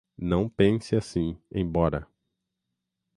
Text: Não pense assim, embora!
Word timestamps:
Não 0.17 0.49
pense 0.49 0.95
assim, 0.95 1.37
embora! 1.53 2.07